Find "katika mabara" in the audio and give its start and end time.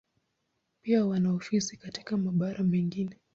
1.77-2.63